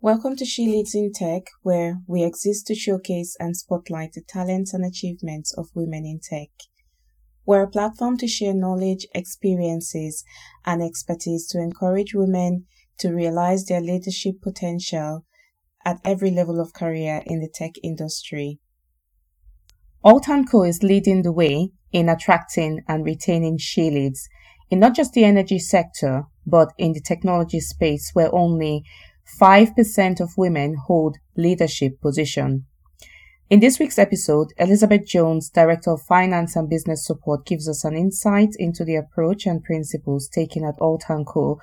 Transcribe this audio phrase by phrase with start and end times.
[0.00, 4.72] Welcome to She Leads in Tech, where we exist to showcase and spotlight the talents
[4.72, 6.50] and achievements of women in tech.
[7.44, 10.22] We're a platform to share knowledge, experiences,
[10.64, 12.66] and expertise to encourage women
[12.98, 15.24] to realize their leadership potential
[15.84, 18.60] at every level of career in the tech industry.
[20.04, 24.28] Co is leading the way in attracting and retaining she leads
[24.70, 28.84] in not just the energy sector, but in the technology space where only
[29.40, 32.66] 5% of women hold leadership position.
[33.50, 37.96] In this week's episode, Elizabeth Jones, Director of Finance and Business Support, gives us an
[37.96, 41.58] insight into the approach and principles taken at Alt HAN Co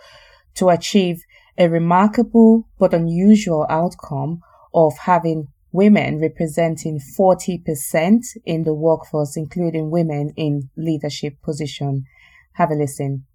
[0.56, 1.22] to achieve
[1.58, 4.40] a remarkable but unusual outcome
[4.74, 12.06] of having women representing 40% in the workforce, including women in leadership position.
[12.54, 13.26] Have a listen.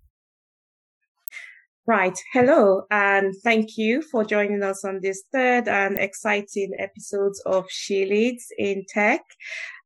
[1.91, 2.17] Right.
[2.33, 8.07] Hello, and thank you for joining us on this third and exciting episodes of She
[8.07, 9.23] Leads in Tech.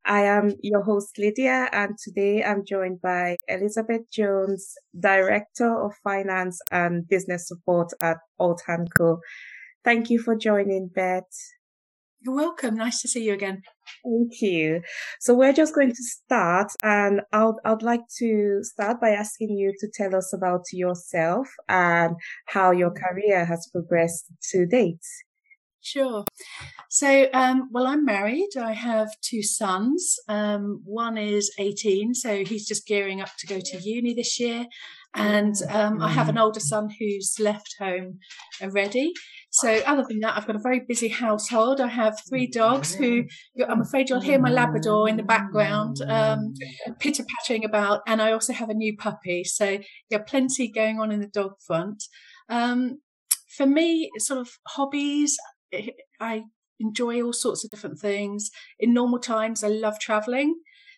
[0.04, 6.60] I am your host, Lydia, and today I'm joined by Elizabeth Jones, Director of Finance
[6.70, 9.20] and Business Support at Alt HAN Co.
[9.82, 11.32] Thank you for joining, Beth.
[12.24, 12.76] You're welcome.
[12.76, 13.60] Nice to see you again.
[14.02, 14.80] Thank you.
[15.20, 19.74] So we're just going to start and I'd, I'd like to start by asking you
[19.78, 25.04] to tell us about yourself and how your career has progressed to date.
[25.82, 26.24] Sure.
[26.88, 28.56] So, um, well, I'm married.
[28.58, 30.16] I have two sons.
[30.26, 34.64] Um, one is 18, so he's just gearing up to go to uni this year.
[35.16, 38.18] And um, I have an older son who's left home
[38.60, 39.12] already.
[39.50, 41.80] So, other than that, I've got a very busy household.
[41.80, 43.22] I have three dogs who
[43.68, 46.54] I'm afraid you'll hear my Labrador in the background um,
[46.98, 48.00] pitter pattering about.
[48.08, 49.44] And I also have a new puppy.
[49.44, 49.78] So,
[50.10, 52.02] yeah, plenty going on in the dog front.
[52.48, 52.98] Um,
[53.56, 55.36] for me, sort of hobbies,
[56.20, 56.42] I
[56.80, 58.50] enjoy all sorts of different things.
[58.80, 60.56] In normal times, I love traveling.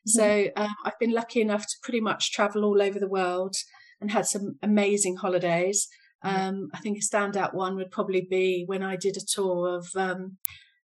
[0.09, 0.19] Mm-hmm.
[0.19, 3.55] So um, I've been lucky enough to pretty much travel all over the world
[4.01, 5.89] and had some amazing holidays.
[6.23, 9.87] Um, I think a standout one would probably be when I did a tour of
[9.95, 10.39] um,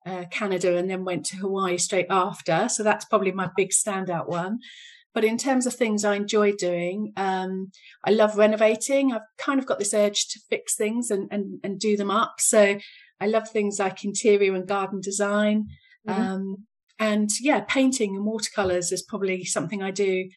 [0.04, 2.68] uh, Canada and then went to Hawaii straight after.
[2.68, 4.58] So that's probably my big standout one.
[5.14, 7.72] But in terms of things I enjoy doing, um,
[8.04, 9.12] I love renovating.
[9.12, 12.34] I've kind of got this urge to fix things and, and, and do them up.
[12.38, 12.78] So
[13.20, 15.66] I love things like interior and garden design.
[16.08, 16.22] Mm-hmm.
[16.22, 16.56] Um,
[16.98, 20.28] and yeah, painting and watercolors is probably something I do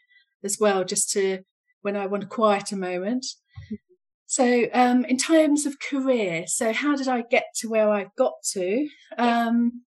[0.43, 1.43] as well, just to
[1.83, 3.25] when I want a quieter moment.
[4.25, 8.33] So, um, in terms of career, so how did I get to where I've got
[8.53, 8.87] to?
[9.17, 9.83] Um,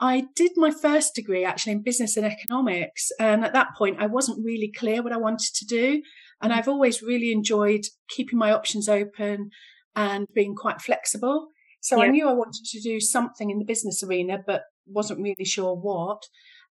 [0.00, 3.10] I did my first degree actually in business and economics.
[3.20, 6.02] And at that point, I wasn't really clear what I wanted to do.
[6.40, 6.52] And.
[6.52, 9.50] I've always really enjoyed keeping my options open
[9.96, 11.48] and being quite flexible.
[11.80, 12.04] So yeah.
[12.04, 15.74] I knew I wanted to do something in the business arena, but wasn't really sure
[15.74, 16.22] what.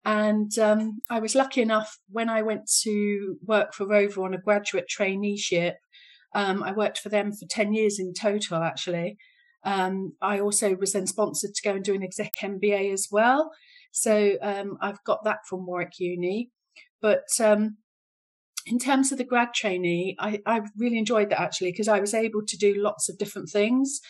[0.06, 4.38] And um, I was lucky enough when I went to work for Rover on a
[4.38, 5.74] graduate traineeship.
[6.32, 9.16] Um, I worked for them for 10 years in total, actually.
[9.64, 13.50] Um, I also was then sponsored to go and do an exec MBA as well.
[13.90, 16.50] So um, I've got that from Warwick Uni.
[17.02, 17.78] But um,
[18.64, 22.14] in terms of the grad trainee, I, I really enjoyed that actually because I was
[22.14, 24.00] able to do lots of different things.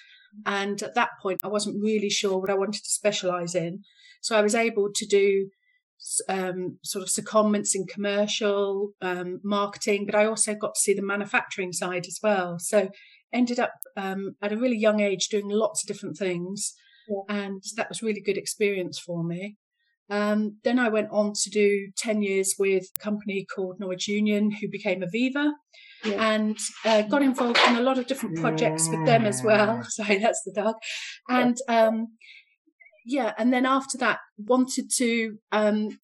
[0.44, 3.82] And at that point, I wasn't really sure what I wanted to specialize in.
[4.20, 5.48] So I was able to do
[6.28, 11.02] um, sort of secondments in commercial um, marketing, but I also got to see the
[11.02, 12.58] manufacturing side as well.
[12.58, 12.90] So
[13.32, 16.74] ended up um, at a really young age doing lots of different things.
[17.08, 17.36] Yeah.
[17.36, 19.56] And that was really good experience for me.
[20.08, 24.52] Um, then I went on to do 10 years with a company called Norwich Union,
[24.52, 25.52] who became Aviva,
[26.04, 26.34] yeah.
[26.34, 29.82] and uh, got involved in a lot of different projects with them as well.
[29.88, 30.76] Sorry, that's the dog.
[31.28, 32.08] And um,
[33.06, 35.98] yeah, and then after that, wanted to um,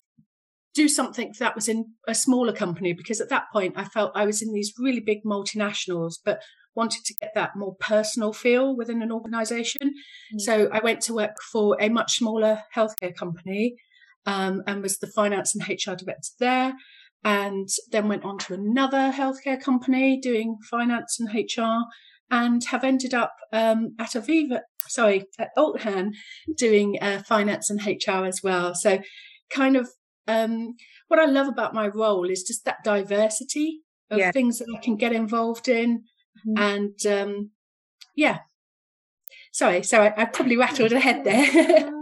[0.72, 4.24] do something that was in a smaller company because at that point I felt I
[4.24, 6.40] was in these really big multinationals, but
[6.74, 9.88] wanted to get that more personal feel within an organization.
[9.88, 10.38] Mm-hmm.
[10.38, 13.74] So I went to work for a much smaller healthcare company
[14.24, 16.74] um, and was the finance and HR director there.
[17.24, 21.84] And then went on to another healthcare company doing finance and HR
[22.32, 26.14] and have ended up um, at Aviva, sorry, at Alt HAN
[26.56, 28.74] doing uh, finance and HR as well.
[28.74, 29.00] So,
[29.50, 29.90] kind of
[30.26, 30.74] um,
[31.08, 34.32] what I love about my role is just that diversity of yeah.
[34.32, 36.04] things that I can get involved in.
[36.48, 36.62] Mm-hmm.
[36.62, 37.50] And um,
[38.16, 38.38] yeah,
[39.52, 41.92] sorry, so I, I probably rattled ahead there.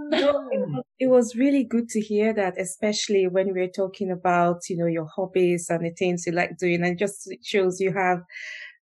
[1.01, 4.87] it was really good to hear that, especially when we are talking about, you know,
[4.87, 8.21] your hobbies and the things you like doing and just shows you have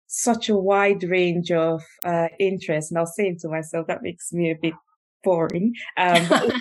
[0.07, 2.91] such a wide range of uh, interests.
[2.91, 4.75] And I was saying to myself, that makes me a bit
[5.23, 5.75] boring.
[5.97, 6.27] Um,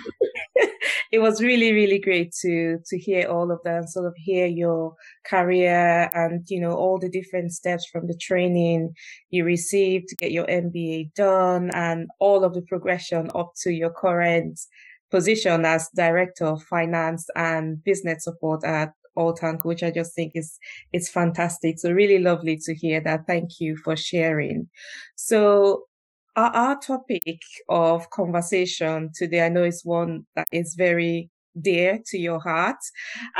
[1.12, 4.46] it was really, really great to to hear all of that and sort of hear
[4.46, 4.94] your
[5.24, 8.92] career and you know all the different steps from the training
[9.30, 13.90] you received to get your MBA done and all of the progression up to your
[13.90, 14.58] current
[15.10, 18.92] position as director of finance and business support at
[19.64, 20.58] Which I just think is
[20.92, 21.78] it's fantastic.
[21.78, 23.26] So really lovely to hear that.
[23.26, 24.68] Thank you for sharing.
[25.16, 25.84] So
[26.36, 31.30] our, our topic of conversation today, I know is one that is very
[31.60, 32.76] dear to your heart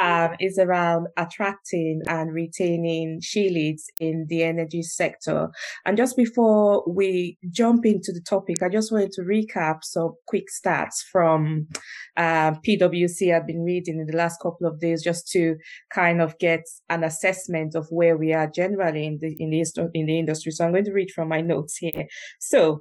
[0.01, 5.49] um, is around attracting and retaining she leads in the energy sector.
[5.85, 10.47] And just before we jump into the topic, I just wanted to recap some quick
[10.51, 11.69] stats from
[12.17, 15.57] uh, PwC I've been reading in the last couple of days just to
[15.93, 20.07] kind of get an assessment of where we are generally in the in the in
[20.07, 20.53] the industry.
[20.53, 22.07] So I'm going to read from my notes here.
[22.41, 22.81] So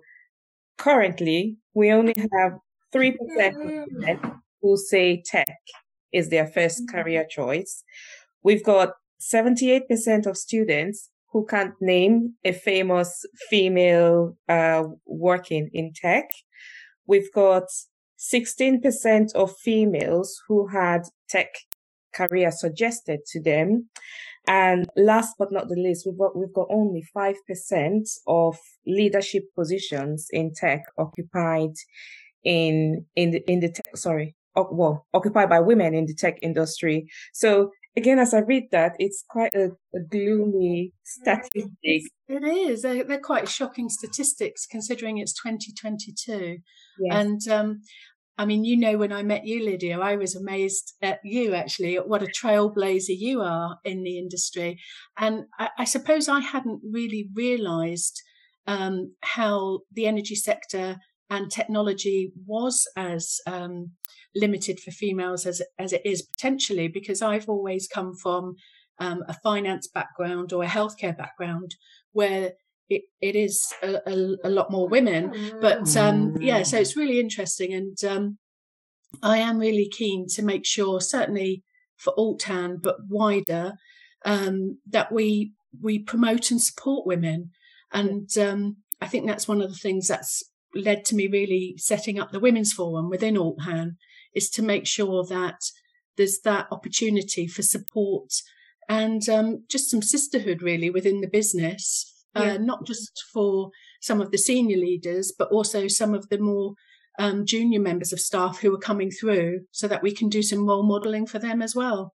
[0.77, 2.53] currently, we only have
[2.91, 3.55] three percent
[4.65, 5.59] who say tech
[6.11, 6.97] is their first mm-hmm.
[6.97, 7.83] career choice.
[8.41, 16.25] We've got 78% of students who can't name a famous female uh, working in tech.
[17.05, 17.65] We've got
[18.17, 21.49] 16% of females who had tech
[22.15, 23.89] career suggested to them.
[24.47, 27.35] And last but not the least, we've got, we've got only 5%
[28.25, 28.57] of
[28.87, 31.75] leadership positions in tech occupied
[32.43, 37.07] in, in the, in the tech, sorry, well, occupied by women in the tech industry.
[37.33, 42.03] So again, as I read that, it's quite a, a gloomy statistic.
[42.27, 42.81] It is.
[42.81, 46.57] They're, they're, quite shocking statistics considering it's 2022.
[46.99, 47.15] Yes.
[47.15, 47.81] And um,
[48.37, 51.95] I mean, you know, when I met you, Lydia, I was amazed at you actually,
[51.97, 54.79] at what a trailblazer you are in the industry.
[55.17, 58.21] And I, I suppose I hadn't really realized
[58.67, 60.97] um, how the energy sector
[61.29, 63.91] and technology was as um,
[64.35, 68.55] limited for females as as it is potentially because I've always come from
[68.99, 71.75] um, a finance background or a healthcare background
[72.13, 72.53] where
[72.89, 75.33] it, it is a, a, a lot more women.
[75.59, 78.37] But um, yeah, so it's really interesting, and um,
[79.23, 81.63] I am really keen to make sure, certainly
[81.97, 83.73] for Alt HAN, but wider,
[84.23, 87.51] um, that we we promote and support women,
[87.91, 90.43] and um, I think that's one of the things that's
[90.75, 93.97] led to me really setting up the women's forum within Alt HAN
[94.33, 95.59] is to make sure that
[96.17, 98.33] there's that opportunity for support
[98.87, 102.53] and um, just some sisterhood really within the business, uh, yeah.
[102.53, 106.73] uh, not just for some of the senior leaders, but also some of the more
[107.17, 110.67] um, junior members of staff who are coming through so that we can do some
[110.67, 112.13] role modeling for them as well.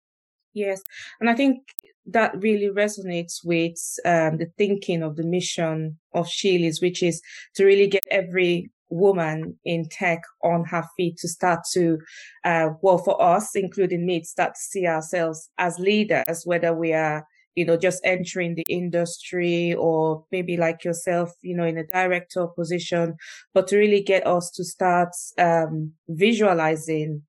[0.53, 0.83] Yes.
[1.21, 1.63] And I think
[2.07, 7.21] that really resonates with um, the thinking of the mission of She-Leads, which is
[7.55, 11.99] to really get every woman in tech on her feet to start to,
[12.45, 17.25] uh, well, for us, including me, start to see ourselves as leaders, whether we are,
[17.55, 22.47] you know, just entering the industry or maybe like yourself, you know, in a director
[22.49, 23.15] position,
[23.55, 27.23] but to really get us to start, um, visualizing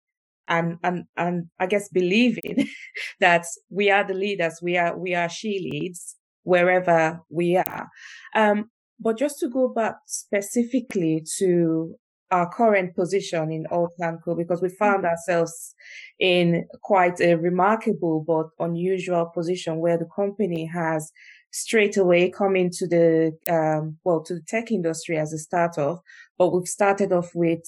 [0.52, 2.68] and, and, and I guess believing
[3.20, 7.88] that we are the leaders, we are, we are she leads wherever we are.
[8.36, 8.70] Um,
[9.00, 11.96] but just to go back specifically to
[12.32, 15.08] our current position in Alt HAN Co, because we found mm-hmm.
[15.08, 15.74] ourselves
[16.20, 21.12] in quite a remarkable but unusual position where the company has
[21.52, 26.02] straight away come into the, um, well, to the tech industry as a startup,
[26.38, 27.64] but we've started off with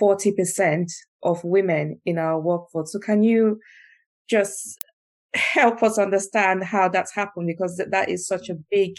[0.00, 0.90] 40%
[1.22, 2.92] of women in our workforce.
[2.92, 3.60] So can you
[4.28, 4.78] just
[5.34, 7.46] help us understand how that's happened?
[7.46, 8.96] Because that is such a big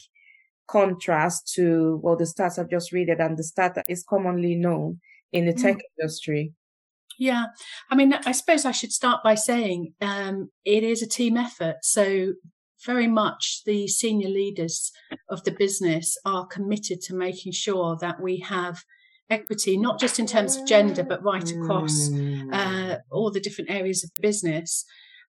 [0.70, 4.56] contrast to, well, the stats I've just read it and the stat that is commonly
[4.56, 5.00] known
[5.32, 5.82] in the tech mm.
[6.00, 6.54] industry.
[7.18, 7.48] Yeah,
[7.90, 11.78] I mean, I suppose I should start by saying um, it is a team effort.
[11.82, 12.34] So,
[12.86, 14.94] very much the senior leaders
[15.30, 18.86] of the business are committed to making sure that we have
[19.30, 22.50] equity, not just in terms of gender, but right across mm.
[22.52, 24.86] uh, all the different areas of the business.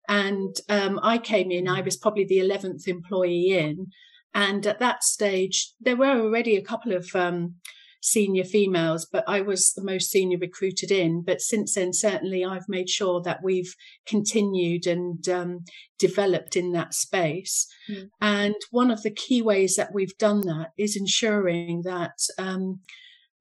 [0.08, 3.88] And um, I came in, I was probably the 11th employee in.
[4.34, 7.56] And at that stage, there were already a couple of um,
[8.00, 11.22] senior females, but I was the most senior recruited in.
[11.22, 13.74] But since then, certainly I've made sure that we've
[14.06, 15.64] continued and um,
[15.98, 17.66] developed in that space.
[17.88, 18.08] Mm.
[18.20, 22.80] And one of the key ways that we've done that is ensuring that um,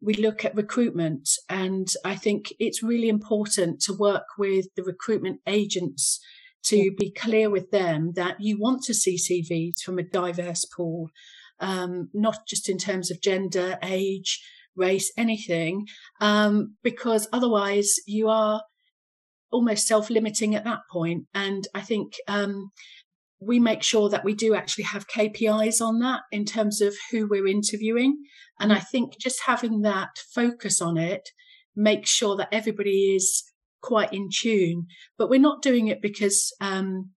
[0.01, 1.29] we look at recruitment.
[1.49, 6.19] And I think it's really important to work with the recruitment agents
[6.63, 11.09] to be clear with them that you want to see CVs from a diverse pool.
[11.59, 14.41] um, not just in terms of gender, age,
[14.75, 15.87] race, anything,
[16.21, 18.63] um, because otherwise you are
[19.51, 21.25] almost self-limiting at that point.
[21.33, 22.71] And I think um,
[23.39, 27.27] we make sure that we do actually have KPIs on that in terms of who
[27.27, 28.23] we're interviewing.
[28.59, 31.29] And I think just having that focus on it
[31.75, 33.43] makes sure that everybody is
[33.81, 34.87] quite in tune.
[35.17, 37.11] But we're not doing it because, um,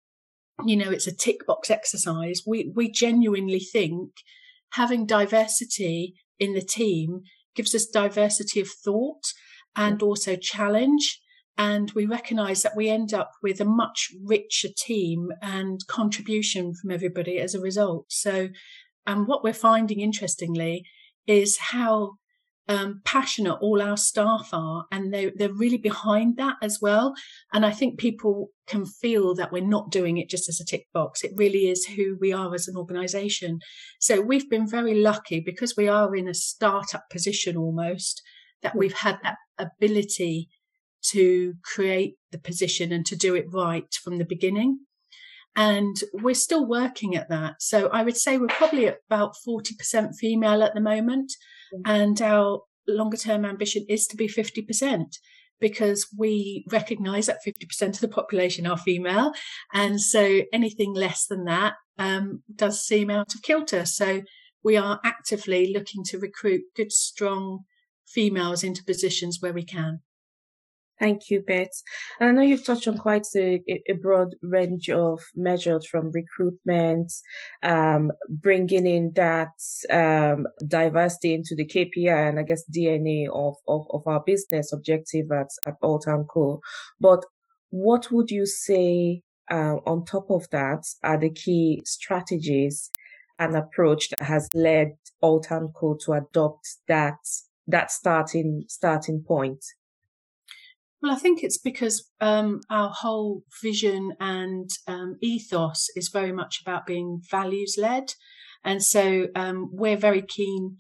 [0.65, 2.41] you know, it's a tick box exercise.
[2.45, 4.11] We, we genuinely think
[4.73, 7.21] having diversity in the team
[7.55, 9.23] gives us diversity of thought
[9.75, 11.21] and also challenge.
[11.59, 16.89] And we recognize that we end up with a much richer team and contribution from
[16.89, 18.05] everybody as a result.
[18.07, 18.47] So,
[19.05, 20.85] and what we're finding interestingly
[21.27, 22.13] is how
[22.69, 27.13] um, passionate all our staff are, and they, they're really behind that as well.
[27.51, 30.85] And I think people can feel that we're not doing it just as a tick
[30.93, 31.25] box.
[31.25, 33.59] It really is who we are as an organisation.
[33.99, 38.21] So we've been very lucky because we are in a startup position almost
[38.61, 40.47] that we've had that ability
[41.11, 44.79] to create the position and to do it right from the beginning.
[45.55, 47.55] And we're still working at that.
[47.59, 51.33] So I would say we're probably about 40% female at the moment.
[51.85, 55.05] And our longer term ambition is to be 50%
[55.59, 59.33] because we recognize that 50% of the population are female.
[59.73, 63.85] And so anything less than that um, does seem out of kilter.
[63.85, 64.21] So
[64.63, 67.65] we are actively looking to recruit good, strong
[68.07, 69.99] females into positions where we can.
[70.99, 71.81] Thank you, Beth.
[72.19, 77.13] And I know you've touched on quite a, a broad range of measures from recruitment,
[77.63, 79.53] um, bringing in that
[79.89, 85.31] um, diversity into the KPI and I guess DNA of, of, of our business objective
[85.31, 86.59] at, at Alt HAN Co.
[86.99, 87.23] But
[87.69, 92.91] what would you say uh, on top of that are the key strategies
[93.39, 97.19] and approach that has led Alt HAN Co to adopt that
[97.67, 99.63] that starting starting point?
[101.01, 106.61] Well, I think it's because um, our whole vision and um, ethos is very much
[106.61, 108.13] about being values led.
[108.63, 110.77] And so um, we're very keen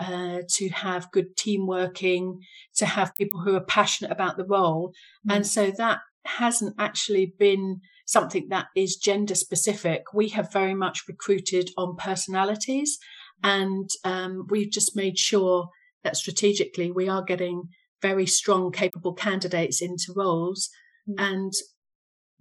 [0.00, 2.38] uh, to have good team working,
[2.76, 4.92] to have people who are passionate about the role.
[5.28, 5.36] Mm.
[5.36, 10.02] And so that hasn't actually been something that is gender specific.
[10.14, 12.98] We have very much recruited on personalities
[13.42, 15.68] and um, we've just made sure
[16.04, 17.64] that strategically we are getting
[18.02, 20.70] very strong, capable candidates into roles,
[21.08, 21.14] mm.
[21.18, 21.52] and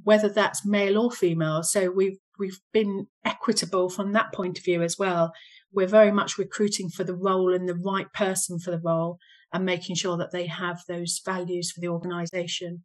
[0.04, 1.64] whether that's male or female.
[1.64, 5.34] So we've we've been equitable from that point of view as well.
[5.74, 9.18] We're very much recruiting for the role and the right person for the role,
[9.54, 12.84] and making sure that they have those values for the organisation.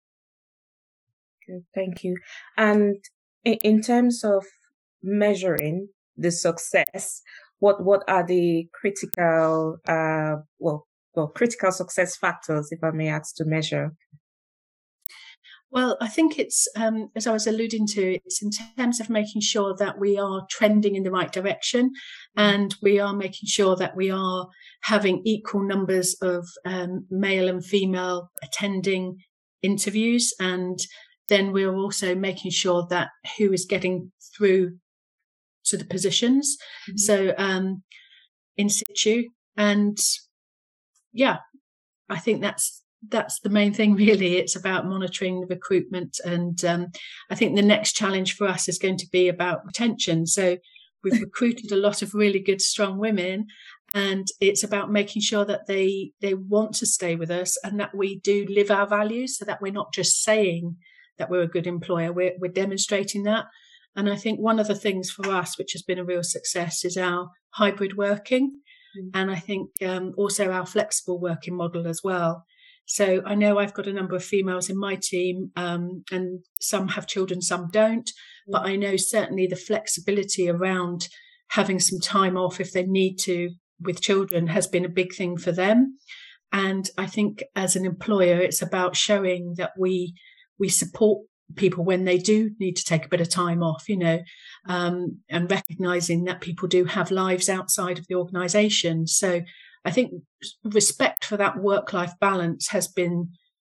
[1.47, 2.17] Good, thank you.
[2.57, 2.97] And
[3.45, 4.45] in terms of
[5.03, 7.23] measuring the success,
[7.59, 13.37] what what are the critical uh, well well, critical success factors, if I may ask,
[13.37, 13.93] to measure?
[15.71, 19.41] Well, I think it's, um, as I was alluding to, it's in terms of making
[19.41, 21.93] sure that we are trending in the right direction
[22.37, 24.49] and we are making sure that we are
[24.83, 29.17] having equal numbers of um, male and female attending
[29.63, 30.35] interviews.
[30.39, 30.79] And
[31.29, 34.77] then we're also making sure that who is getting through
[35.65, 36.59] to the positions.
[36.87, 36.97] Mm-hmm.
[36.99, 37.83] So, um,
[38.59, 39.25] in situ
[39.57, 39.99] and
[41.13, 41.39] yeah,
[42.09, 44.37] I think that's that's the main thing really.
[44.37, 46.93] It's about monitoring the recruitment and um,
[47.31, 50.27] i think the next challenge for us is going to be about retention.
[50.27, 50.59] So
[51.03, 53.47] we've recruited a lot of really good strong women
[53.95, 57.95] and it's about making sure that they they want to stay with us and that
[57.95, 60.77] we do live our values so that we're not just saying
[61.19, 62.13] that we're a good employer.
[62.13, 63.47] We're, we're demonstrating that.
[63.95, 66.85] And i think one of the things for us which has been a real success
[66.85, 68.62] is our hybrid working
[68.99, 69.11] Mm.
[69.15, 72.45] And I think um, also our flexible working model as well.
[72.87, 76.89] So I know I've got a number of females in my team, um, and some
[76.89, 78.07] have children, some don't.
[78.07, 78.53] Mm.
[78.53, 81.09] But I know certainly the flexibility around
[81.51, 85.37] having some time off if they need to with children has been a big thing
[85.37, 85.99] for them.
[86.53, 90.15] And I think as an employer, it's about showing that we
[90.59, 91.23] we support
[91.57, 94.21] people when they do need to take a bit of time off, you know,
[94.69, 99.07] um, and recognizing that people do have lives outside of the organization.
[99.07, 99.43] So
[99.85, 100.13] I think
[100.65, 103.31] respect for that work life balance has been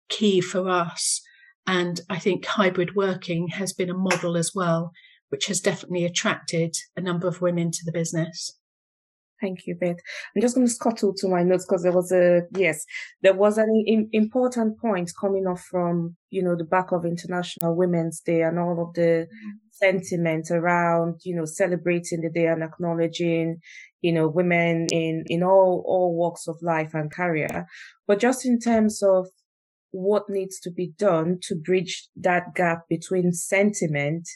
[0.08, 1.20] key for us.
[1.66, 4.92] And I think hybrid working has been a model as well,
[5.28, 8.58] which has definitely attracted a number of women to the business.
[9.40, 9.96] Thank you, Beth.
[10.36, 12.84] I'm just going to scuttle to my notes because there was a, yes,
[13.22, 17.74] there was an in, important point coming off from, you know, the back of International
[17.74, 19.50] Women's Day and all of the mm-hmm.
[19.70, 23.60] sentiment around, you know, celebrating the day and acknowledging,
[24.02, 27.66] you know, women in, in all, all walks of life and career.
[28.06, 29.28] But just in terms of
[29.92, 34.28] what needs to be done to bridge that gap between sentiment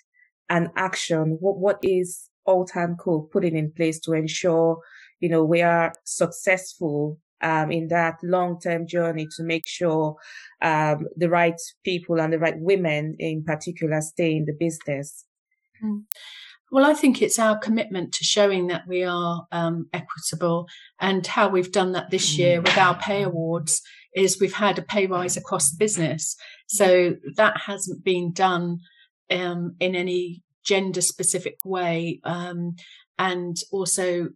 [0.48, 4.78] and action, what, what is Alt HAN Co putting in place to ensure,
[5.20, 10.16] you know, we are successful um, in that long-term journey to make sure
[10.62, 15.24] um, the right people and the right women in particular stay in the business?
[15.82, 16.04] Mm.
[16.72, 20.66] Well, I think it's our commitment to showing that we are um, equitable
[21.00, 23.80] and how we've done that this year with our pay awards
[24.16, 26.36] is we've had a pay rise across the business.
[26.66, 28.80] So that hasn't been done
[29.30, 32.20] um, in any gender specific way.
[32.24, 32.76] Um,
[33.18, 34.30] and also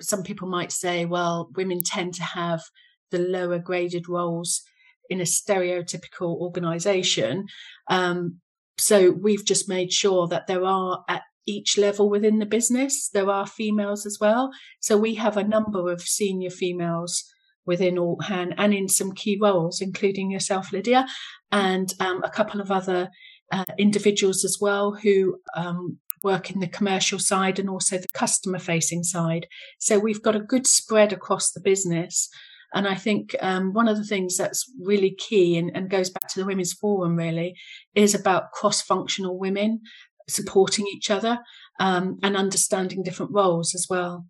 [0.00, 2.62] some people might say, well, women tend to have
[3.10, 4.62] the lower graded roles
[5.10, 7.46] in a stereotypical organization.
[7.88, 8.40] Um,
[8.76, 13.30] so we've just made sure that there are at each level within the business, there
[13.30, 14.50] are females as well.
[14.80, 17.24] So we have a number of senior females
[17.64, 21.06] within Althand and in some key roles, including yourself, Lydia,
[21.50, 23.08] and um, a couple of other
[23.50, 28.58] uh, individuals as well who um, work in the commercial side and also the customer
[28.58, 29.46] facing side.
[29.78, 32.28] So we've got a good spread across the business.
[32.74, 36.28] And I think um, one of the things that's really key and, and, goes back
[36.28, 37.54] to the Women's Forum really
[37.94, 39.80] is about cross functional women
[40.28, 41.38] supporting each other
[41.80, 44.26] um, and understanding different roles as well.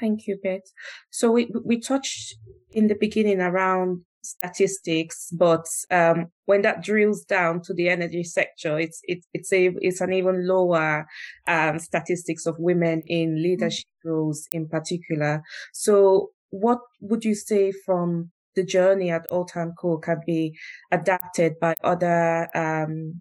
[0.00, 0.62] Thank you, Beth.
[1.10, 2.36] So we we touched
[2.72, 8.78] in the beginning around statistics, but um, when that drills down to the energy sector,
[8.78, 11.06] it's it's it's a it's an even lower
[11.46, 14.10] um, statistics of women in leadership mm-hmm.
[14.10, 15.42] roles in particular.
[15.72, 20.56] So, what would you say from the journey at Alt HAN Co can be
[20.90, 23.20] adapted by other um,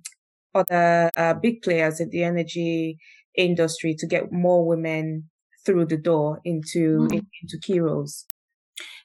[0.54, 2.98] other uh, big players in the energy
[3.38, 5.30] industry to get more women
[5.66, 7.26] through the door into mm.
[7.42, 8.26] into key roles?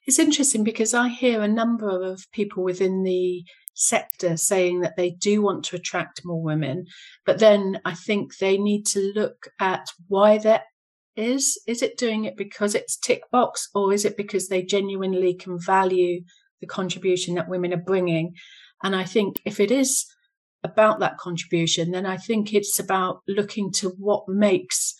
[0.06, 5.10] It's interesting because I hear a number of people within the sector saying that they
[5.10, 6.86] do want to attract more women,
[7.26, 10.64] but then I think they need to look at why that
[11.16, 11.60] is.
[11.66, 15.58] Is it doing it because it's tick box, or is it because they genuinely can
[15.58, 16.22] value
[16.60, 18.34] the contribution that women are bringing?
[18.82, 20.06] And I think if it is
[20.62, 24.94] about that contribution, then I think it's about looking to what makes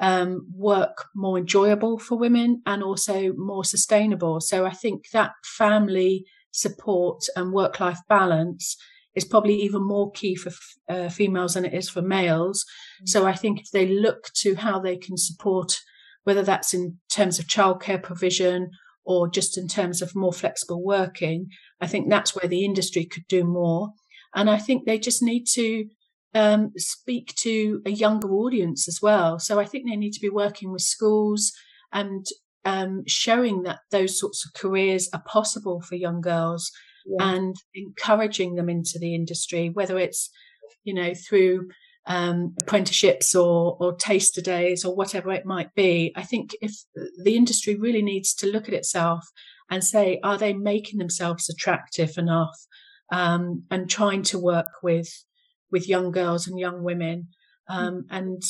[0.00, 4.40] um, work more enjoyable for women and also more sustainable.
[4.40, 8.76] So I think that family support and work life balance
[9.14, 10.52] is probably even more key for
[10.88, 12.64] uh, females than it is for males.
[12.64, 13.06] Mm-hmm.
[13.06, 15.80] So I think if they look to how they can support,
[16.24, 18.70] whether that's in terms of childcare provision
[19.04, 21.48] or just in terms of more flexible working,
[21.80, 23.90] I think that's where the industry could do more.
[24.34, 25.86] And I think they just need to
[26.34, 29.38] um, speak to a younger audience as well.
[29.38, 31.52] So I think they need to be working with schools
[31.92, 32.26] and
[32.64, 36.70] um, showing that those sorts of careers are possible for young girls
[37.06, 37.30] yeah.
[37.30, 40.30] and encouraging them into the industry, whether it's,
[40.84, 41.68] you know, through
[42.06, 46.12] um, apprenticeships or, or taster days or whatever it might be.
[46.16, 46.72] I think if
[47.22, 49.26] the industry really needs to look at itself
[49.70, 52.56] and say, are they making themselves attractive enough?
[53.10, 55.08] Um, and trying to work with
[55.70, 57.28] with young girls and young women?
[57.68, 57.76] Hmm.
[57.76, 58.42] Um, and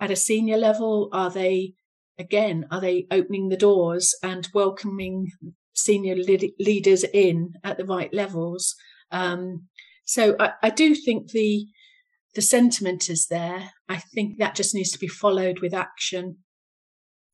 [0.00, 1.74] at a senior level, are they,
[2.18, 5.28] again, are they opening the doors and welcoming
[5.74, 8.74] senior leaders in at the right levels?
[9.10, 9.68] Um,
[10.04, 11.66] so I, I do think the,
[12.34, 13.70] the sentiment is there.
[13.88, 16.38] I think that just needs to be followed with action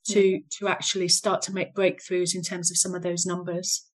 [0.09, 0.39] to yeah.
[0.59, 3.87] to actually start to make breakthroughs in terms of some of those numbers.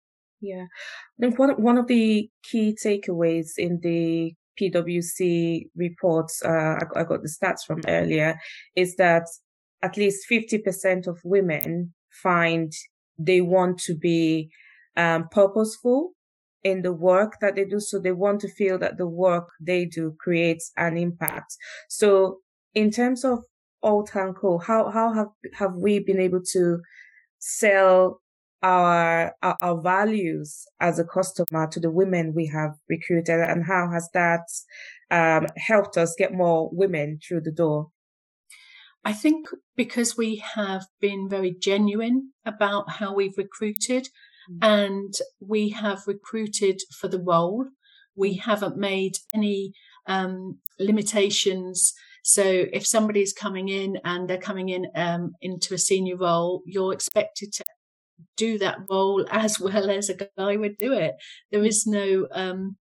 [0.40, 7.01] Yeah, I think one one of the key takeaways in the PwC reports, uh, I,
[7.01, 8.38] I got the stats from earlier,
[8.77, 9.27] is that
[9.83, 12.73] at least 50% of women find
[13.19, 14.51] they want to be
[14.97, 16.12] um, purposeful
[16.62, 17.79] in the work that they do.
[17.81, 21.57] So they want to feel that the work they do creates an impact.
[21.88, 22.38] So
[22.75, 23.40] in terms of
[23.83, 26.81] Alt HAN Co, how, how have, have we been able to
[27.38, 28.23] sell
[28.64, 33.90] our, our, our values as a customer to the women we have recruited and how
[33.92, 34.48] has that
[35.11, 37.88] um, helped us get more women through the door?
[39.05, 44.09] I think because we have been very genuine about how we've recruited
[44.50, 44.59] mm.
[44.62, 47.66] and we have recruited for the role.
[48.16, 49.74] We haven't made any
[50.07, 51.92] um, limitations.
[52.22, 56.94] So if somebody's coming in and they're coming in um, into a senior role, you're
[56.94, 57.64] expected to
[58.37, 61.14] do that role as well as a guy would do it.
[61.50, 62.77] There is no um,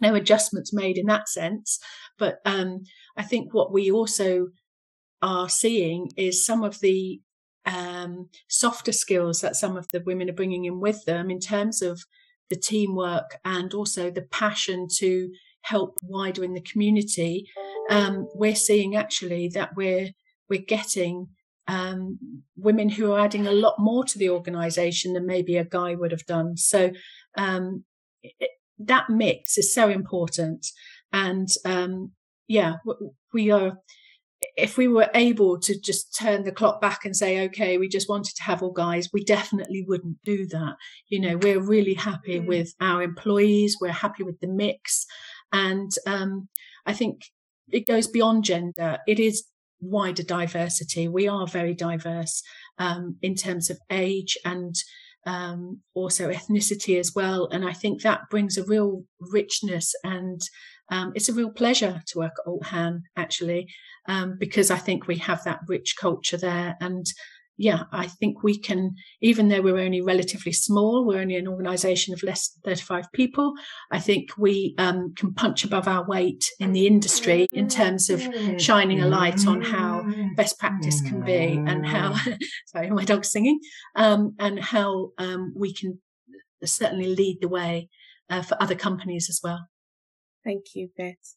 [0.00, 1.78] no adjustments made in that sense.
[2.18, 2.84] But um,
[3.16, 4.48] I think what we also
[5.22, 7.20] are seeing is some of the
[7.66, 11.82] um, softer skills that some of the women are bringing in with them in terms
[11.82, 12.00] of
[12.50, 15.30] the teamwork and also the passion to
[15.62, 17.46] help wider in the community,
[17.90, 20.08] um, we're seeing actually that we're
[20.48, 21.28] we're getting
[21.68, 22.18] um,
[22.56, 26.10] women who are adding a lot more to the organisation than maybe a guy would
[26.10, 26.56] have done.
[26.56, 26.90] So
[27.36, 27.84] um,
[28.22, 30.66] it, that mix is so important,
[31.12, 32.12] and um,
[32.48, 32.76] yeah,
[33.32, 33.78] we are
[34.56, 38.08] if we were able to just turn the clock back and say, okay, we just
[38.08, 40.76] wanted to have all guys, we definitely wouldn't do that.
[41.08, 42.46] You know, we're really happy mm.
[42.46, 45.06] with our employees, we're happy with the mix.
[45.52, 46.48] And um,
[46.86, 47.22] I think
[47.70, 48.98] it goes beyond gender.
[49.06, 49.44] It is
[49.80, 51.08] wider diversity.
[51.08, 52.42] We are very diverse
[52.78, 54.74] um, in terms of age and
[55.26, 57.48] um, also ethnicity as well.
[57.52, 60.40] And I think that brings a real richness and
[60.90, 63.68] um, it's a real pleasure to work at Alt actually,
[64.06, 66.76] um, because I think we have that rich culture there.
[66.80, 67.06] And
[67.60, 72.14] yeah, I think we can, even though we're only relatively small, we're only an organisation
[72.14, 73.52] of less than 35 people.
[73.90, 78.22] I think we um, can punch above our weight in the industry in terms of
[78.58, 82.14] shining a light on how best practice can be and how,
[82.66, 83.58] sorry, my dog's singing,
[83.96, 86.00] um, and how um, we can
[86.64, 87.88] certainly lead the way
[88.30, 89.66] uh, for other companies as well.
[90.44, 91.34] Thank you, Beth.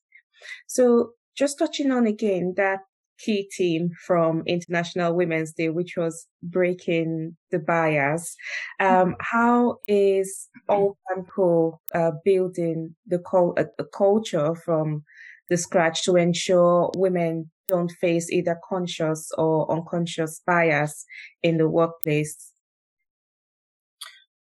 [0.67, 2.81] So just touching on again that
[3.23, 8.35] key theme from International Women's Day, which was breaking the bias.
[8.79, 9.11] Um, mm-hmm.
[9.19, 15.03] how is Alt HAN Co uh, building the col- a, a culture from
[15.49, 21.05] the scratch to ensure women don't face either conscious or unconscious bias
[21.43, 22.51] in the workplace?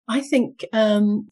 [0.09, 1.29] I think um,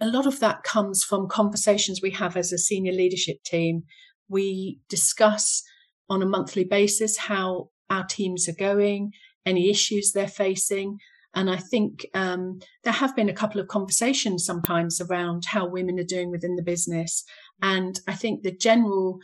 [0.00, 3.82] a lot of that comes from conversations we have as a senior leadership team.
[4.28, 5.62] We discuss
[6.08, 9.12] on a monthly basis how our teams are going,
[9.46, 10.98] any issues they're facing.
[11.34, 15.98] And I think um, there have been a couple of conversations sometimes around how women
[15.98, 17.24] are doing within the business.
[17.60, 19.18] And I think the general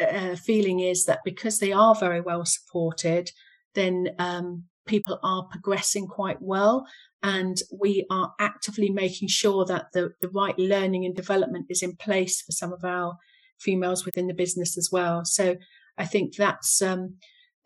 [0.00, 3.30] uh, feeling is that because they are very well supported,
[3.74, 6.86] then um, people are progressing quite well
[7.22, 11.96] and we are actively making sure that the, the right learning and development is in
[11.96, 13.16] place for some of our
[13.58, 15.24] females within the business as well.
[15.24, 15.56] So
[16.00, 17.16] I think that's um,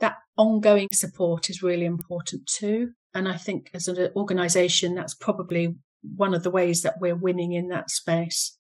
[0.01, 2.91] that ongoing support is really important too.
[3.15, 5.77] And I think as an organisation, that's probably
[6.17, 8.59] one of the ways that we're winning in that space.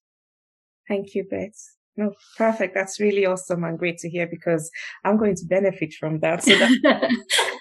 [0.86, 1.58] Thank you, Beth.
[1.96, 2.74] No, perfect.
[2.74, 4.70] That's really awesome and great to hear because
[5.04, 6.44] I'm going to benefit from that.
[6.44, 7.10] So that,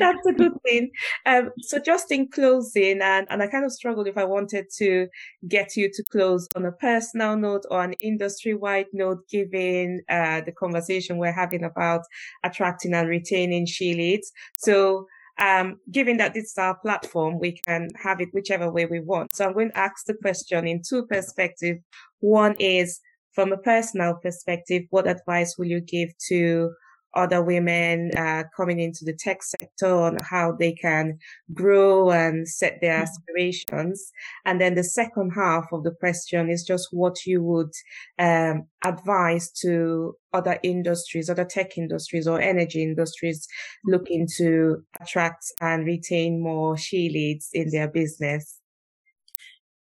[0.00, 0.90] that's a good thing.
[1.26, 5.08] Um, so just in closing, and, and I kind of struggled if I wanted to
[5.46, 10.40] get you to close on a personal note or an industry wide note, given uh,
[10.40, 12.02] the conversation we're having about
[12.44, 14.32] attracting and retaining she leads.
[14.58, 15.06] So
[15.38, 19.34] um, given that this is our platform, we can have it whichever way we want.
[19.34, 21.80] So I'm going to ask the question in two perspectives.
[22.20, 23.00] One is
[23.32, 26.72] from a personal perspective, what advice will you give to
[27.14, 31.18] other women uh, coming into the tech sector on how they can
[31.52, 33.02] grow and set their mm-hmm.
[33.02, 34.10] aspirations.
[34.44, 37.72] And then the second half of the question is just what you would
[38.18, 43.46] um, advise to other industries, other tech industries or energy industries
[43.84, 48.58] looking to attract and retain more she leads in their business.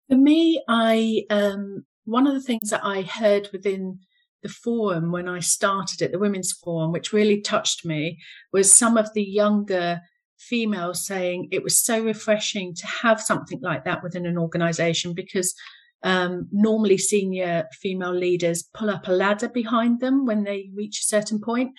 [0.09, 3.99] For me, I um, one of the things that I heard within
[4.45, 8.19] the forum when I started it, the Women's Forum, which really touched me,
[8.53, 10.01] was some of the younger
[10.37, 15.55] females saying it was so refreshing to have something like that within an organization because
[16.03, 21.05] um, normally senior female leaders pull up a ladder behind them when they reach a
[21.05, 21.71] certain point.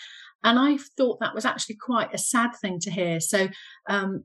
[0.43, 3.21] And I thought that was actually quite a sad thing to hear.
[3.21, 3.47] So
[3.89, 4.25] um,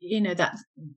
[0.00, 0.56] you know that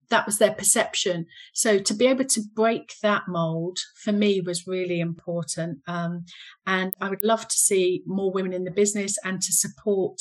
[0.10, 1.26] that was their perception.
[1.54, 6.26] So to be able to break that mold for me was really important um,
[6.66, 10.20] and i would love to see more women in the business and to support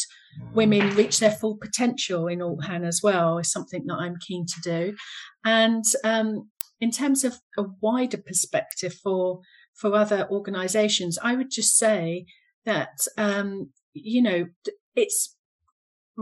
[0.52, 4.46] women reach their full potential in Alt HAN as well is something that i'm keen
[4.46, 4.96] to do.
[5.44, 9.40] And um, in terms of a wider perspective for
[9.74, 12.26] for other organizations i would just say
[12.64, 14.46] that um, you know
[14.94, 15.36] it's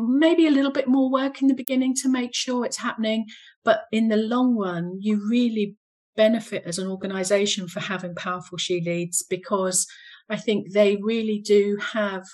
[0.06, 3.26] maybe a little bit more work in the beginning to make sure it's happening.
[3.64, 5.76] But in the long run, you really
[6.16, 9.86] benefit as an organization for having powerful she leads because
[10.28, 12.24] I think they really do have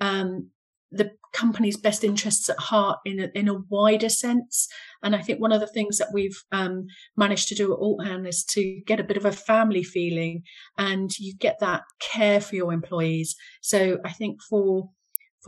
[0.00, 0.50] um,
[0.90, 4.66] the company's best interests at heart in a, in a wider sense.
[5.02, 8.06] And I think one of the things that we've um, managed to do at Alt
[8.06, 10.42] HAN is to get a bit of a family feeling
[10.78, 13.36] and you get that care for your employees.
[13.60, 14.90] So I think for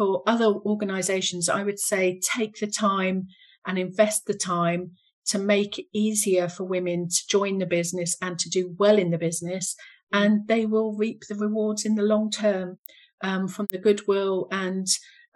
[0.00, 3.28] for other organizations, I would say take the time
[3.66, 4.92] and invest the time
[5.26, 9.10] to make it easier for women to join the business and to do well in
[9.10, 9.76] the business.
[10.10, 12.78] And they will reap the rewards in the long term
[13.20, 14.86] um, from the goodwill and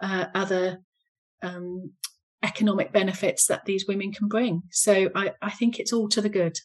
[0.01, 0.79] uh, other
[1.43, 1.91] um,
[2.41, 4.63] economic benefits that these women can bring.
[4.71, 6.57] So I, I think it's all to the good.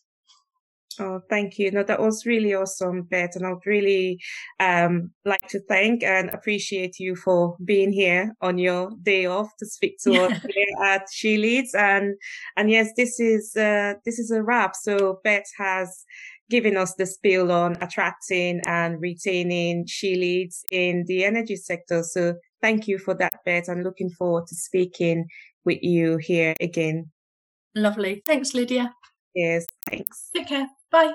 [1.01, 1.71] Oh, thank you.
[1.71, 3.35] No, that was really awesome, Beth.
[3.35, 4.21] And I'd really
[4.59, 9.67] um, like to thank and appreciate you for being here on your day off to
[9.67, 11.75] speak to us here at She Leads.
[11.75, 12.17] And
[12.59, 14.77] and yes, this is uh, this is a wrap.
[14.77, 16.05] So Beth has
[16.51, 22.03] given us the spill on attracting and retaining She Leads in the energy sector.
[22.03, 23.71] So thank you for that, Beth.
[23.71, 25.29] I'm looking forward to speaking
[25.65, 27.11] with you here again.
[27.75, 28.23] Lovely.
[28.27, 28.93] Thanks, Lydia.
[29.35, 30.29] Yes, thanks.
[30.35, 30.67] Take care.
[30.91, 31.15] Bye.